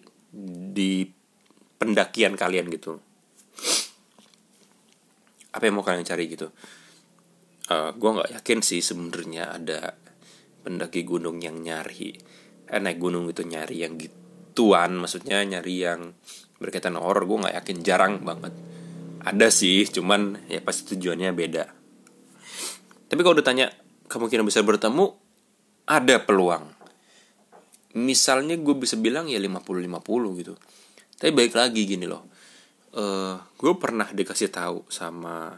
di 0.73 1.05
pendakian 1.77 2.37
kalian 2.37 2.69
gitu? 2.69 2.97
Apa 5.49 5.65
yang 5.65 5.81
mau 5.81 5.85
kalian 5.85 6.05
cari 6.05 6.29
gitu 6.29 6.53
uh, 7.69 7.73
eh, 7.73 7.89
gue 7.93 8.09
nggak 8.09 8.29
yakin 8.41 8.59
sih 8.65 8.81
sebenarnya 8.81 9.53
ada 9.55 9.93
pendaki 10.65 11.05
gunung 11.05 11.39
yang 11.39 11.61
nyari 11.61 12.11
eh, 12.69 12.81
naik 12.81 12.99
gunung 13.01 13.29
itu 13.29 13.41
nyari 13.45 13.85
yang 13.85 13.97
gituan 13.97 14.97
maksudnya 14.97 15.41
nyari 15.45 15.75
yang 15.81 16.13
berkaitan 16.59 16.99
horror. 16.99 17.25
Gue 17.25 17.47
nggak 17.47 17.55
yakin 17.63 17.77
jarang 17.81 18.13
banget. 18.21 18.53
Ada 19.23 19.47
sih 19.49 19.87
cuman 19.89 20.47
ya 20.51 20.59
pasti 20.61 20.95
tujuannya 20.95 21.31
beda. 21.33 21.65
Tapi 23.09 23.21
kalau 23.25 23.35
ditanya 23.39 23.71
kemungkinan 24.05 24.45
bisa 24.45 24.61
bertemu 24.61 25.15
ada 25.89 26.21
peluang. 26.21 26.77
Misalnya 27.97 28.53
gue 28.53 28.75
bisa 28.77 28.99
bilang 29.01 29.25
ya 29.25 29.41
50-50 29.41 30.39
gitu. 30.45 30.53
Tapi 31.17 31.31
baik 31.33 31.57
lagi 31.57 31.81
gini 31.89 32.05
loh. 32.05 32.29
Uh, 32.93 33.01
eh, 33.01 33.35
gue 33.57 33.73
pernah 33.81 34.07
dikasih 34.13 34.53
tahu 34.53 34.85
sama 34.93 35.57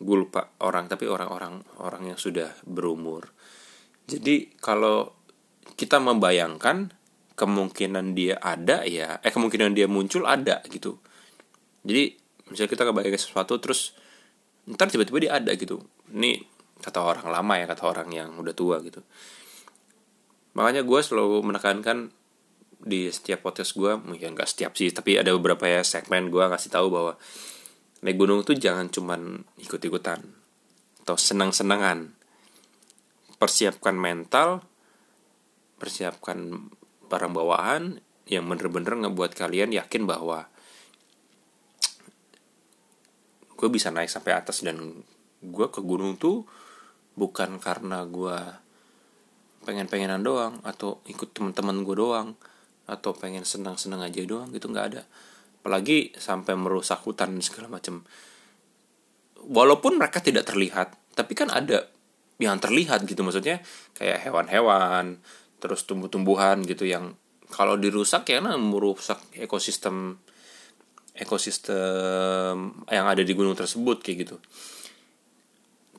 gue 0.00 0.16
lupa 0.16 0.56
orang 0.64 0.88
tapi 0.88 1.04
orang-orang 1.04 1.60
orang 1.84 2.02
yang 2.08 2.18
sudah 2.18 2.56
berumur. 2.64 3.28
Jadi 4.08 4.56
kalau 4.56 5.12
kita 5.76 6.00
membayangkan 6.00 6.90
kemungkinan 7.36 8.16
dia 8.16 8.40
ada 8.40 8.84
ya 8.88 9.20
eh 9.20 9.32
kemungkinan 9.32 9.76
dia 9.76 9.84
muncul 9.86 10.24
ada 10.24 10.64
gitu. 10.72 10.96
Jadi 11.84 12.16
misalnya 12.48 12.70
kita 12.72 12.82
kebayang 12.88 13.20
sesuatu 13.20 13.60
terus 13.60 13.92
ntar 14.64 14.88
tiba-tiba 14.88 15.20
dia 15.20 15.32
ada 15.36 15.52
gitu. 15.52 15.84
Ini 16.08 16.40
kata 16.80 17.04
orang 17.04 17.28
lama 17.28 17.54
ya 17.60 17.68
kata 17.68 17.84
orang 17.84 18.08
yang 18.08 18.28
udah 18.40 18.56
tua 18.56 18.80
gitu. 18.80 19.04
Makanya 20.56 20.82
gue 20.82 21.00
selalu 21.00 21.44
menekankan 21.44 22.10
di 22.80 23.12
setiap 23.12 23.44
podcast 23.44 23.76
gue 23.76 23.92
mungkin 24.00 24.32
gak 24.32 24.48
setiap 24.48 24.72
sih 24.72 24.88
tapi 24.88 25.20
ada 25.20 25.36
beberapa 25.36 25.68
ya 25.68 25.84
segmen 25.84 26.32
gue 26.32 26.40
ngasih 26.40 26.72
tahu 26.72 26.88
bahwa 26.88 27.12
naik 28.00 28.16
gunung 28.16 28.40
tuh 28.44 28.56
jangan 28.56 28.88
cuman 28.88 29.44
ikut-ikutan 29.60 30.20
atau 31.04 31.16
senang-senangan. 31.16 32.16
Persiapkan 33.40 33.96
mental 33.96 34.64
persiapkan 35.80 36.68
barang 37.08 37.32
bawaan 37.32 38.04
yang 38.28 38.44
bener-bener 38.44 39.00
ngebuat 39.00 39.32
kalian 39.32 39.72
yakin 39.72 40.04
bahwa 40.04 40.44
gue 43.56 43.68
bisa 43.72 43.88
naik 43.88 44.12
sampai 44.12 44.36
atas 44.36 44.60
dan 44.60 45.00
gue 45.40 45.66
ke 45.72 45.80
gunung 45.80 46.20
tuh 46.20 46.44
bukan 47.16 47.56
karena 47.56 48.04
gue 48.04 48.36
pengen-pengenan 49.64 50.20
doang 50.20 50.60
atau 50.64 51.00
ikut 51.08 51.32
teman-teman 51.32 51.80
gue 51.84 51.96
doang 51.96 52.28
atau 52.84 53.16
pengen 53.16 53.48
senang-senang 53.48 54.04
aja 54.04 54.20
doang 54.24 54.52
gitu 54.52 54.68
nggak 54.68 54.86
ada 54.94 55.02
apalagi 55.60 56.16
sampai 56.16 56.56
merusak 56.56 57.04
hutan 57.04 57.36
segala 57.44 57.68
macam 57.68 58.00
walaupun 59.44 60.00
mereka 60.00 60.24
tidak 60.24 60.48
terlihat 60.48 60.96
tapi 61.12 61.36
kan 61.36 61.52
ada 61.52 61.84
yang 62.40 62.56
terlihat 62.56 63.04
gitu. 63.04 63.20
Maksudnya 63.20 63.60
kayak 63.92 64.24
hewan-hewan 64.24 65.20
terus 65.60 65.84
tumbuh-tumbuhan 65.84 66.64
gitu 66.64 66.88
yang 66.88 67.12
kalau 67.52 67.76
dirusak 67.76 68.24
ya 68.32 68.40
kan 68.40 68.56
merusak 68.56 69.20
ekosistem 69.36 70.16
ekosistem 71.12 72.72
yang 72.88 73.04
ada 73.04 73.20
di 73.20 73.32
gunung 73.36 73.52
tersebut 73.52 74.00
kayak 74.00 74.18
gitu. 74.24 74.36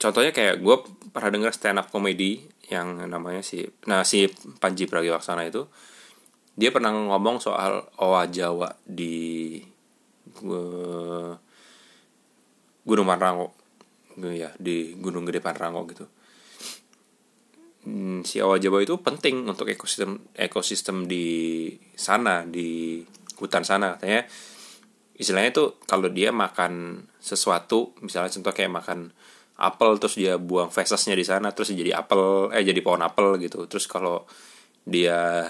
Contohnya 0.02 0.34
kayak 0.34 0.66
gue 0.66 0.76
pernah 1.14 1.30
dengar 1.30 1.54
stand 1.54 1.78
up 1.78 1.94
comedy 1.94 2.42
yang 2.74 3.06
namanya 3.06 3.46
si 3.46 3.62
nah 3.86 4.02
si 4.02 4.26
Panji 4.58 4.90
Pragiwaksono 4.90 5.46
itu 5.46 5.62
dia 6.56 6.70
pernah 6.70 6.92
ngomong 6.92 7.40
soal 7.40 7.88
owa 7.98 8.28
Jawa 8.28 8.76
di 8.84 9.58
uh, 10.44 11.34
Gunung 12.84 13.08
Pangrango 13.08 13.56
ya 14.20 14.52
di 14.60 14.94
Gunung 15.00 15.24
Gede 15.24 15.40
Pangrango 15.40 15.88
gitu. 15.88 16.06
Hmm, 17.82 18.22
si 18.22 18.38
owa 18.38 18.62
Jawa 18.62 18.84
itu 18.86 19.00
penting 19.02 19.48
untuk 19.48 19.66
ekosistem 19.66 20.22
ekosistem 20.38 21.10
di 21.10 21.26
sana 21.98 22.46
di 22.46 23.02
hutan 23.42 23.66
sana. 23.66 23.98
Katanya 23.98 24.28
istilahnya 25.18 25.50
itu 25.50 25.66
kalau 25.90 26.12
dia 26.12 26.30
makan 26.30 27.06
sesuatu 27.18 27.96
misalnya 28.06 28.34
contoh 28.38 28.54
kayak 28.54 28.74
makan 28.74 29.00
apel 29.62 29.98
terus 30.02 30.18
dia 30.18 30.42
buang 30.42 30.74
fesesnya 30.74 31.14
di 31.14 31.26
sana 31.26 31.54
terus 31.54 31.70
jadi 31.70 31.94
apel 32.02 32.50
eh 32.54 32.62
jadi 32.62 32.82
pohon 32.86 33.02
apel 33.02 33.42
gitu. 33.42 33.66
Terus 33.66 33.90
kalau 33.90 34.30
dia 34.86 35.50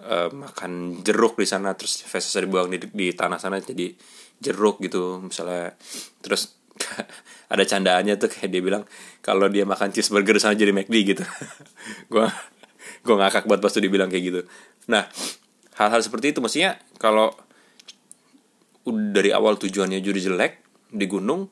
uh, 0.00 0.28
makan 0.34 1.02
jeruk 1.06 1.38
di 1.38 1.46
sana 1.46 1.74
terus 1.78 2.02
fesesnya 2.02 2.46
dibuang 2.46 2.70
di, 2.72 2.78
di 2.90 3.14
tanah 3.14 3.38
sana 3.38 3.60
jadi 3.62 3.94
jeruk 4.42 4.82
gitu 4.82 5.22
misalnya. 5.22 5.74
Terus 6.20 6.54
ada 7.52 7.62
candaannya 7.62 8.18
tuh 8.18 8.28
kayak 8.30 8.50
dia 8.50 8.62
bilang 8.62 8.82
kalau 9.22 9.46
dia 9.46 9.62
makan 9.62 9.94
cheeseburger 9.94 10.38
sana 10.42 10.58
jadi 10.58 10.74
McD 10.74 10.96
gitu. 11.14 11.24
Gue 12.12 12.26
gue 13.04 13.14
ngakak 13.14 13.44
buat 13.44 13.60
pas 13.60 13.72
tuh 13.72 13.84
dibilang 13.84 14.08
kayak 14.08 14.24
gitu. 14.24 14.40
Nah 14.90 15.06
hal-hal 15.78 16.00
seperti 16.00 16.32
itu 16.34 16.38
maksudnya 16.40 16.78
kalau 16.98 17.34
dari 18.86 19.32
awal 19.32 19.56
tujuannya 19.56 20.00
jadi 20.04 20.32
jelek 20.32 20.52
di 20.92 21.06
gunung 21.08 21.48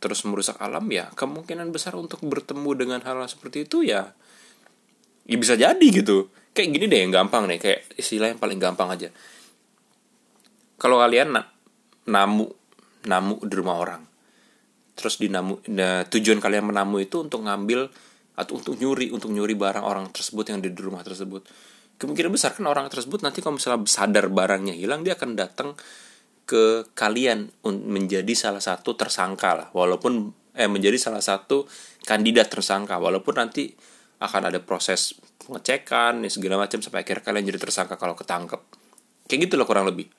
terus 0.00 0.24
merusak 0.24 0.56
alam 0.62 0.88
ya 0.88 1.12
kemungkinan 1.12 1.68
besar 1.74 1.92
untuk 1.92 2.24
bertemu 2.24 2.70
dengan 2.72 3.00
hal, 3.04 3.20
-hal 3.20 3.28
seperti 3.28 3.68
itu 3.68 3.84
ya 3.84 4.16
ya 5.28 5.36
bisa 5.36 5.60
jadi 5.60 5.86
gitu 5.92 6.32
kayak 6.52 6.68
gini 6.74 6.86
deh 6.90 7.00
yang 7.06 7.12
gampang 7.14 7.46
nih 7.46 7.58
kayak 7.58 7.80
istilah 7.96 8.32
yang 8.32 8.40
paling 8.40 8.58
gampang 8.58 8.90
aja. 8.90 9.08
Kalau 10.80 10.96
kalian 10.98 11.36
na 11.36 11.42
namu 12.08 12.48
namu 13.04 13.40
di 13.44 13.54
rumah 13.56 13.76
orang 13.80 14.02
terus 15.00 15.16
di 15.16 15.32
namu 15.32 15.56
nah, 15.72 16.04
tujuan 16.04 16.44
kalian 16.44 16.68
menamu 16.68 17.00
itu 17.00 17.24
untuk 17.24 17.40
ngambil 17.48 17.88
atau 18.36 18.60
untuk 18.60 18.76
nyuri 18.76 19.08
untuk 19.08 19.32
nyuri 19.32 19.56
barang 19.56 19.80
orang 19.80 20.12
tersebut 20.12 20.52
yang 20.52 20.60
di 20.60 20.68
rumah 20.76 21.00
tersebut. 21.00 21.44
Kemungkinan 22.00 22.32
besar 22.32 22.56
kan 22.56 22.68
orang 22.68 22.88
tersebut 22.88 23.20
nanti 23.24 23.44
kalau 23.44 23.56
misalnya 23.60 23.84
sadar 23.88 24.28
barangnya 24.28 24.76
hilang 24.76 25.04
dia 25.04 25.16
akan 25.16 25.36
datang 25.36 25.76
ke 26.48 26.88
kalian 26.96 27.52
menjadi 27.64 28.32
salah 28.32 28.60
satu 28.60 28.96
tersangka 28.96 29.50
lah. 29.56 29.68
Walaupun 29.72 30.32
eh 30.56 30.68
menjadi 30.68 30.96
salah 30.96 31.20
satu 31.20 31.68
kandidat 32.04 32.48
tersangka. 32.48 32.96
Walaupun 32.96 33.36
nanti 33.36 33.72
akan 34.20 34.52
ada 34.52 34.60
proses 34.60 35.16
pengecekan 35.40 36.20
ya 36.20 36.30
segala 36.30 36.60
macam 36.60 36.84
sampai 36.84 37.02
akhir 37.02 37.24
kalian 37.24 37.48
jadi 37.48 37.58
tersangka 37.58 37.96
kalau 37.96 38.12
ketangkep. 38.12 38.60
Kayak 39.26 39.40
gitu 39.48 39.54
loh 39.56 39.66
kurang 39.66 39.88
lebih. 39.88 40.12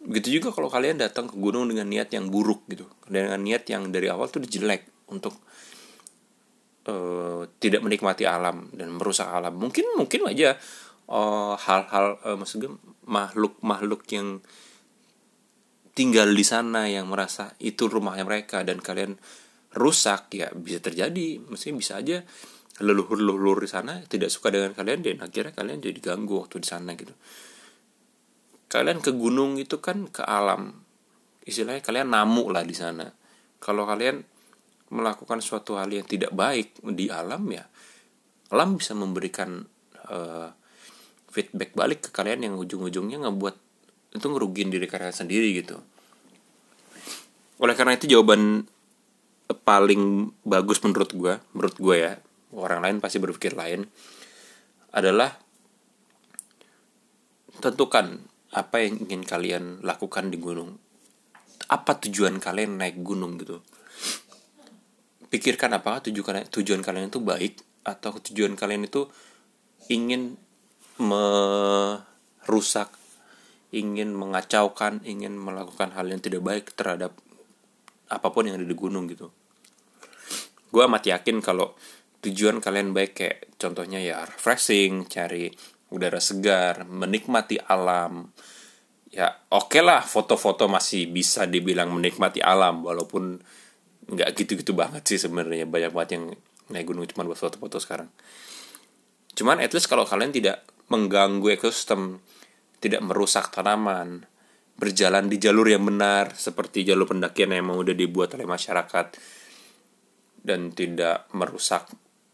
Begitu 0.00 0.40
juga 0.40 0.54
kalau 0.54 0.72
kalian 0.72 0.96
datang 0.96 1.28
ke 1.28 1.36
gunung 1.36 1.68
dengan 1.68 1.90
niat 1.90 2.08
yang 2.14 2.30
buruk 2.30 2.64
gitu. 2.70 2.86
Dengan 3.10 3.42
niat 3.42 3.66
yang 3.68 3.90
dari 3.90 4.08
awal 4.08 4.30
tuh 4.30 4.40
jelek 4.46 5.10
untuk 5.10 5.36
uh, 6.88 7.44
tidak 7.58 7.82
menikmati 7.82 8.24
alam 8.24 8.70
dan 8.72 8.94
merusak 8.94 9.28
alam. 9.28 9.58
Mungkin 9.58 9.98
mungkin 9.98 10.30
aja 10.30 10.56
eh, 11.10 11.54
hal-hal 11.66 12.06
uh, 12.22 12.26
uh, 12.32 12.36
maksudnya 12.38 12.70
makhluk 13.04 13.58
makhluk 13.60 14.06
yang 14.14 14.38
tinggal 15.92 16.30
di 16.30 16.46
sana 16.46 16.86
yang 16.86 17.10
merasa 17.10 17.52
itu 17.58 17.90
rumahnya 17.90 18.22
mereka 18.22 18.62
dan 18.62 18.78
kalian 18.78 19.18
rusak 19.74 20.32
ya 20.32 20.48
bisa 20.54 20.78
terjadi. 20.80 21.42
Mestinya 21.44 21.76
bisa 21.76 21.98
aja 21.98 22.22
leluhur-leluhur 22.80 23.64
di 23.64 23.70
sana 23.70 24.00
tidak 24.08 24.32
suka 24.32 24.48
dengan 24.48 24.72
kalian 24.72 25.04
dan 25.04 25.20
akhirnya 25.20 25.52
kalian 25.52 25.78
jadi 25.84 25.98
ganggu 26.00 26.40
waktu 26.40 26.64
di 26.64 26.68
sana 26.68 26.96
gitu. 26.96 27.12
Kalian 28.70 29.04
ke 29.04 29.12
gunung 29.12 29.60
itu 29.60 29.78
kan 29.82 30.08
ke 30.08 30.24
alam. 30.24 30.72
Istilahnya 31.44 31.84
kalian 31.84 32.08
namu 32.08 32.48
lah 32.48 32.64
di 32.64 32.72
sana. 32.72 33.06
Kalau 33.60 33.84
kalian 33.84 34.24
melakukan 34.90 35.38
suatu 35.38 35.78
hal 35.78 35.92
yang 35.92 36.06
tidak 36.08 36.34
baik 36.34 36.80
di 36.82 37.06
alam 37.12 37.46
ya 37.52 37.62
alam 38.50 38.74
bisa 38.76 38.98
memberikan 38.98 39.62
uh, 40.10 40.50
feedback 41.30 41.70
balik 41.78 42.02
ke 42.02 42.10
kalian 42.10 42.50
yang 42.50 42.54
ujung-ujungnya 42.58 43.22
ngebuat 43.22 43.56
itu 44.10 44.26
ngerugiin 44.26 44.74
diri 44.74 44.90
kalian 44.90 45.14
sendiri 45.14 45.54
gitu. 45.54 45.78
Oleh 47.62 47.78
karena 47.78 47.94
itu 47.94 48.10
jawaban 48.10 48.66
paling 49.62 50.34
bagus 50.42 50.82
menurut 50.82 51.10
gue 51.14 51.34
menurut 51.54 51.76
gue 51.78 51.96
ya 51.98 52.12
orang 52.56 52.82
lain 52.82 52.96
pasti 52.98 53.22
berpikir 53.22 53.54
lain 53.54 53.86
adalah 54.90 55.30
tentukan 57.62 58.18
apa 58.50 58.82
yang 58.82 58.98
ingin 59.06 59.22
kalian 59.22 59.78
lakukan 59.86 60.32
di 60.32 60.38
gunung. 60.40 60.74
Apa 61.70 62.02
tujuan 62.02 62.42
kalian 62.42 62.82
naik 62.82 62.98
gunung 63.04 63.38
gitu? 63.38 63.62
Pikirkan 65.30 65.78
apakah 65.78 66.02
tujuan 66.10 66.50
tujuan 66.50 66.82
kalian 66.82 67.06
itu 67.14 67.22
baik 67.22 67.62
atau 67.86 68.18
tujuan 68.18 68.58
kalian 68.58 68.90
itu 68.90 69.06
ingin 69.86 70.34
merusak 70.98 72.90
ingin 73.70 74.10
mengacaukan 74.18 74.98
ingin 75.06 75.38
melakukan 75.38 75.94
hal 75.94 76.10
yang 76.10 76.18
tidak 76.18 76.42
baik 76.42 76.74
terhadap 76.74 77.14
apa 78.10 78.28
pun 78.34 78.50
yang 78.50 78.58
ada 78.58 78.66
di 78.66 78.74
gunung 78.74 79.06
gitu. 79.06 79.30
Gue 80.74 80.82
amat 80.86 81.06
yakin 81.06 81.38
kalau 81.38 81.78
tujuan 82.20 82.60
kalian 82.60 82.92
baik 82.92 83.12
kayak 83.16 83.38
contohnya 83.56 84.00
ya 84.00 84.24
refreshing 84.24 85.08
cari 85.08 85.48
udara 85.90 86.20
segar 86.22 86.86
menikmati 86.86 87.56
alam. 87.58 88.30
Ya 89.10 89.26
oke 89.50 89.74
okay 89.74 89.82
lah 89.82 90.04
foto-foto 90.06 90.70
masih 90.70 91.10
bisa 91.10 91.48
dibilang 91.48 91.90
menikmati 91.90 92.38
alam 92.38 92.86
walaupun 92.86 93.42
nggak 94.10 94.30
gitu-gitu 94.38 94.76
banget 94.76 95.02
sih 95.08 95.18
sebenarnya. 95.18 95.66
Banyak 95.66 95.90
banget 95.90 96.10
yang 96.20 96.24
naik 96.70 96.86
gunung 96.86 97.08
cuma 97.10 97.26
buat 97.26 97.40
foto-foto 97.40 97.82
sekarang. 97.82 98.08
Cuman 99.34 99.58
at 99.58 99.74
least 99.74 99.90
kalau 99.90 100.06
kalian 100.06 100.30
tidak 100.30 100.62
mengganggu 100.90 101.58
ekosistem 101.58 102.22
tidak 102.80 103.04
merusak 103.04 103.52
tanaman 103.52 104.24
berjalan 104.80 105.28
di 105.28 105.36
jalur 105.36 105.68
yang 105.68 105.84
benar 105.84 106.32
seperti 106.32 106.88
jalur 106.88 107.04
pendakian 107.04 107.52
yang 107.52 107.68
memang 107.68 107.84
udah 107.84 107.92
dibuat 107.92 108.32
oleh 108.32 108.48
masyarakat 108.48 109.06
dan 110.40 110.72
tidak 110.72 111.28
merusak 111.36 111.84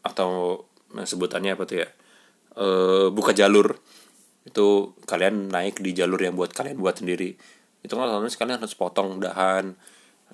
atau 0.06 0.62
sebutannya 0.94 1.58
apa 1.58 1.64
tuh 1.66 1.76
ya? 1.82 1.88
E, 2.54 2.66
buka 3.10 3.34
jalur. 3.34 3.76
Itu 4.46 4.94
kalian 5.04 5.50
naik 5.50 5.82
di 5.82 5.90
jalur 5.90 6.22
yang 6.22 6.38
buat 6.38 6.54
kalian 6.54 6.78
buat 6.78 7.02
sendiri. 7.02 7.34
Itu 7.82 7.98
kan 7.98 8.06
otomatis 8.06 8.38
kalian 8.38 8.62
harus 8.62 8.78
potong 8.78 9.18
dahan 9.18 9.75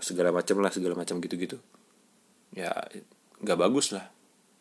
segala 0.01 0.33
macam 0.33 0.61
lah 0.61 0.73
segala 0.73 0.95
macam 0.97 1.19
gitu-gitu. 1.19 1.57
Ya 2.53 2.73
nggak 3.41 3.59
bagus 3.59 3.97
lah. 3.97 4.13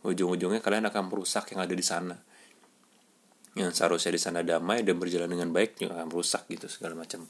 Ujung-ujungnya 0.02 0.64
kalian 0.64 0.88
akan 0.90 1.12
merusak 1.12 1.52
yang 1.54 1.62
ada 1.62 1.76
di 1.76 1.86
sana. 1.86 2.16
Yang 3.54 3.84
seharusnya 3.84 4.16
di 4.16 4.22
sana 4.24 4.40
damai 4.42 4.82
dan 4.82 4.96
berjalan 4.96 5.28
dengan 5.28 5.52
baik 5.52 5.76
juga 5.76 6.00
akan 6.00 6.08
merusak 6.08 6.48
gitu 6.48 6.72
segala 6.72 6.96
macam 6.96 7.28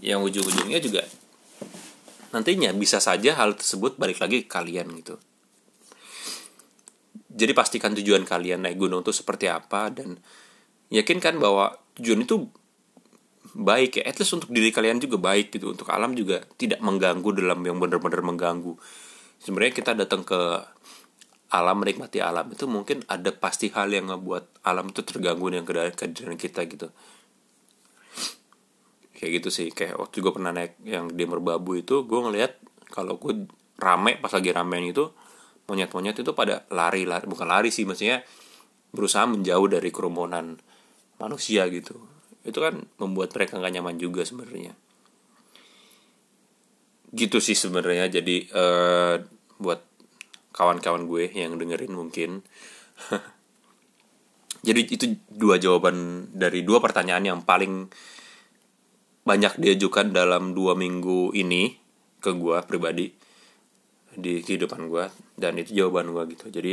yang 0.00 0.20
ujung-ujungnya 0.20 0.80
juga 0.80 1.02
nantinya 2.34 2.68
bisa 2.76 3.00
saja 3.00 3.38
hal 3.38 3.56
tersebut 3.56 3.96
balik 3.96 4.20
lagi 4.20 4.44
ke 4.44 4.50
kalian 4.50 4.92
gitu 5.00 5.16
jadi 7.36 7.52
pastikan 7.52 7.92
tujuan 7.92 8.24
kalian 8.24 8.64
naik 8.64 8.80
gunung 8.80 9.04
itu 9.04 9.12
seperti 9.12 9.52
apa 9.52 9.92
dan 9.92 10.16
yakinkan 10.88 11.36
bahwa 11.36 11.76
tujuan 12.00 12.24
itu 12.24 12.48
baik 13.52 14.00
ya. 14.00 14.08
At 14.08 14.16
least 14.16 14.32
untuk 14.32 14.48
diri 14.48 14.72
kalian 14.72 14.96
juga 14.98 15.20
baik 15.20 15.52
gitu. 15.52 15.76
Untuk 15.76 15.92
alam 15.92 16.16
juga 16.16 16.44
tidak 16.56 16.80
mengganggu 16.80 17.28
dalam 17.36 17.60
yang 17.60 17.76
benar-benar 17.76 18.24
mengganggu. 18.24 18.72
Sebenarnya 19.36 19.72
kita 19.76 19.92
datang 19.92 20.24
ke 20.24 20.40
alam 21.46 21.76
menikmati 21.78 22.18
alam 22.18 22.50
itu 22.50 22.66
mungkin 22.66 23.06
ada 23.06 23.30
pasti 23.30 23.70
hal 23.70 23.86
yang 23.92 24.10
ngebuat 24.10 24.66
alam 24.66 24.90
itu 24.90 25.04
terganggu 25.04 25.52
dengan 25.52 25.68
kehadiran 25.68 26.40
kita 26.40 26.64
gitu. 26.66 26.88
Kayak 29.12 29.30
gitu 29.44 29.48
sih. 29.52 29.68
Kayak 29.76 30.00
waktu 30.00 30.24
gue 30.24 30.32
pernah 30.32 30.56
naik 30.56 30.80
yang 30.88 31.12
di 31.12 31.24
merbabu 31.28 31.76
itu 31.76 32.08
gue 32.08 32.20
ngeliat 32.20 32.56
kalau 32.88 33.20
gue 33.20 33.44
rame 33.76 34.16
pas 34.16 34.32
lagi 34.32 34.50
ramean 34.56 34.88
itu 34.88 35.12
monyet-monyet 35.66 36.22
itu 36.22 36.32
pada 36.32 36.62
lari 36.70 37.02
lari 37.02 37.26
bukan 37.26 37.46
lari 37.46 37.74
sih 37.74 37.82
maksudnya 37.82 38.22
berusaha 38.94 39.26
menjauh 39.26 39.66
dari 39.66 39.90
kerumunan 39.90 40.56
manusia 41.18 41.66
gitu. 41.68 41.98
Itu 42.46 42.62
kan 42.62 42.86
membuat 43.02 43.34
mereka 43.34 43.58
nggak 43.58 43.74
nyaman 43.76 43.96
juga 43.98 44.22
sebenarnya. 44.22 44.72
Gitu 47.10 47.38
sih 47.42 47.58
sebenarnya. 47.58 48.08
Jadi 48.08 48.46
uh, 48.54 49.18
buat 49.58 49.82
kawan-kawan 50.54 51.04
gue 51.10 51.28
yang 51.34 51.58
dengerin 51.58 51.92
mungkin. 51.92 52.40
Jadi 54.66 54.80
itu 54.88 55.06
dua 55.30 55.60
jawaban 55.60 56.26
dari 56.32 56.66
dua 56.66 56.82
pertanyaan 56.82 57.22
yang 57.22 57.40
paling 57.44 57.86
banyak 59.26 59.58
diajukan 59.58 60.14
dalam 60.14 60.54
dua 60.54 60.78
minggu 60.78 61.34
ini 61.34 61.74
ke 62.22 62.30
gue 62.34 62.58
pribadi 62.66 63.25
di 64.16 64.40
kehidupan 64.40 64.88
gue 64.88 65.06
dan 65.36 65.60
itu 65.60 65.76
jawaban 65.76 66.10
gue 66.10 66.24
gitu. 66.36 66.48
Jadi 66.48 66.72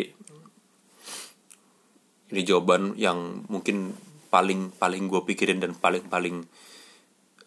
ini 2.34 2.42
jawaban 2.42 2.98
yang 2.98 3.46
mungkin 3.52 3.94
paling 4.34 4.74
paling 4.74 5.06
gue 5.06 5.22
pikirin 5.22 5.62
dan 5.62 5.78
paling 5.78 6.10
paling 6.10 6.42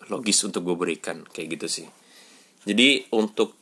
logis 0.07 0.39
untuk 0.47 0.63
gue 0.63 0.77
berikan 0.79 1.27
kayak 1.27 1.59
gitu 1.59 1.67
sih. 1.67 1.87
Jadi 2.63 3.11
untuk 3.11 3.59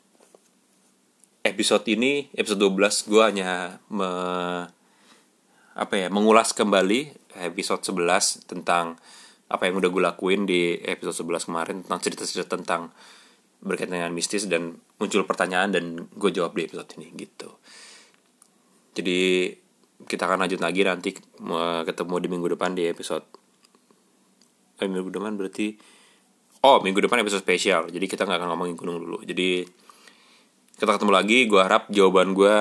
episode 1.44 1.84
ini 1.88 2.28
episode 2.36 2.60
12 2.60 3.08
gue 3.08 3.22
hanya 3.24 3.80
me, 3.88 4.08
apa 5.76 5.94
ya 5.96 6.08
mengulas 6.12 6.52
kembali 6.52 7.32
episode 7.40 7.84
11 7.84 8.48
tentang 8.48 8.96
apa 9.48 9.68
yang 9.68 9.76
udah 9.80 9.90
gue 9.92 10.02
lakuin 10.02 10.48
di 10.48 10.80
episode 10.84 11.24
11 11.24 11.48
kemarin 11.48 11.76
tentang 11.84 12.00
cerita-cerita 12.00 12.60
tentang 12.60 12.82
berkaitan 13.64 13.96
dengan 13.96 14.12
mistis 14.12 14.44
dan 14.44 14.76
muncul 15.00 15.24
pertanyaan 15.24 15.72
dan 15.72 15.84
gue 16.12 16.30
jawab 16.30 16.52
di 16.52 16.68
episode 16.68 16.90
ini 17.00 17.08
gitu. 17.16 17.48
Jadi 18.94 19.50
kita 20.04 20.28
akan 20.28 20.44
lanjut 20.44 20.60
lagi 20.60 20.84
nanti 20.84 21.10
ketemu 21.88 22.14
di 22.20 22.28
minggu 22.28 22.48
depan 22.54 22.76
di 22.76 22.84
episode 22.86 23.24
eh, 24.78 24.90
minggu 24.90 25.08
depan 25.08 25.32
berarti 25.38 25.74
oh 26.64 26.84
minggu 26.84 27.00
depan 27.04 27.24
episode 27.24 27.40
spesial. 27.40 27.88
Jadi 27.88 28.04
kita 28.04 28.28
nggak 28.28 28.38
akan 28.40 28.48
ngomongin 28.54 28.76
gunung 28.76 29.00
dulu. 29.00 29.18
Jadi 29.24 29.64
kita 30.76 31.00
ketemu 31.00 31.12
lagi. 31.12 31.38
Gue 31.48 31.60
harap 31.60 31.88
jawaban 31.92 32.36
gue 32.36 32.56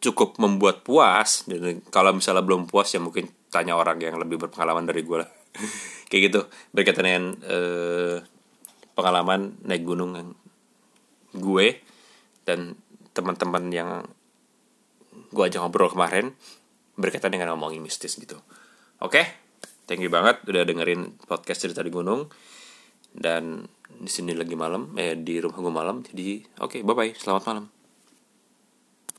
cukup 0.00 0.40
membuat 0.40 0.84
puas. 0.84 1.48
Dan 1.48 1.84
kalau 1.92 2.16
misalnya 2.16 2.44
belum 2.44 2.68
puas 2.68 2.92
ya 2.92 3.00
mungkin 3.00 3.28
tanya 3.48 3.76
orang 3.76 4.00
yang 4.00 4.16
lebih 4.20 4.40
berpengalaman 4.40 4.84
dari 4.88 5.04
gue 5.04 5.16
lah. 5.24 5.30
Kayak 6.12 6.22
gitu. 6.32 6.40
Berkaitan 6.72 7.04
dengan 7.04 7.24
eh, 7.44 8.16
pengalaman 8.98 9.54
naik 9.62 9.86
gunung 9.86 10.34
gue 11.30 11.66
dan 12.42 12.74
teman-teman 13.14 13.70
yang 13.70 13.90
gue 15.30 15.44
aja 15.46 15.62
ngobrol 15.62 15.90
kemarin 15.94 16.34
berkaitan 16.98 17.30
dengan 17.30 17.54
ngomongin 17.54 17.78
mistis 17.78 18.18
gitu. 18.18 18.42
Oke, 18.98 19.22
okay? 19.22 19.26
thank 19.86 20.02
you 20.02 20.10
banget 20.10 20.42
udah 20.50 20.66
dengerin 20.66 21.14
podcast 21.30 21.62
cerita 21.62 21.86
di 21.86 21.94
gunung 21.94 22.26
dan 23.14 23.64
di 23.88 24.10
sini 24.12 24.36
lagi 24.36 24.52
malam 24.52 24.92
eh 25.00 25.16
di 25.16 25.40
rumah 25.40 25.58
gue 25.64 25.72
malam 25.72 25.96
jadi 26.04 26.44
oke 26.60 26.78
okay, 26.78 26.80
bye 26.84 26.92
bye 26.92 27.16
selamat 27.16 27.42
malam 27.48 27.77